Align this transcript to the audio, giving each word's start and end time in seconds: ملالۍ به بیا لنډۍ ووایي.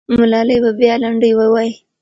ملالۍ 0.19 0.57
به 0.63 0.71
بیا 0.79 0.95
لنډۍ 1.03 1.31
ووایي. 1.35 1.73